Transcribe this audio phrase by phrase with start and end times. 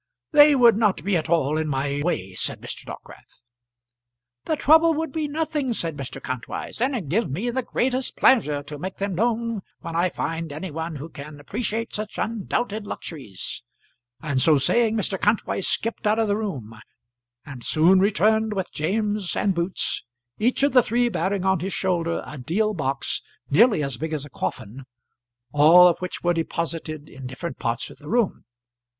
[0.31, 2.85] "They would not be at all in my way," said Mr.
[2.85, 3.39] Dockwrath.
[4.45, 6.19] "The trouble would be nothing," said Mr.
[6.19, 10.51] Kantwise, "and it gives me the greatest pleasure to make them known when I find
[10.51, 13.61] any one who can appreciate such undoubted luxuries;"
[14.19, 15.21] and so saying Mr.
[15.21, 16.79] Kantwise skipped out of the room,
[17.45, 20.03] and soon returned with James and Boots,
[20.39, 23.21] each of the three bearing on his shoulder a deal box
[23.51, 24.85] nearly as big as a coffin,
[25.51, 28.45] all of which were deposited in different parts of the room.